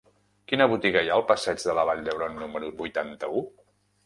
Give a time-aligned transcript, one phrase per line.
[0.51, 3.45] Quina botiga hi ha al passeig de la Vall d'Hebron número vuitanta-u?